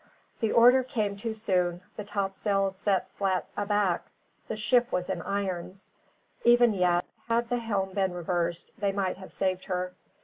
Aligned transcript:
The 0.39 0.51
order 0.51 0.81
came 0.81 1.15
too 1.15 1.35
soon; 1.35 1.81
the 1.95 2.03
topsails 2.03 2.75
set 2.75 3.11
flat 3.11 3.45
aback; 3.55 4.05
the 4.47 4.55
ship 4.55 4.91
was 4.91 5.11
in 5.11 5.21
irons. 5.21 5.91
Even 6.43 6.73
yet, 6.73 7.05
had 7.27 7.49
the 7.49 7.59
helm 7.59 7.93
been 7.93 8.15
reversed, 8.15 8.71
they 8.79 8.91
might 8.91 9.17
have 9.17 9.31
saved 9.31 9.65
her. 9.65 9.93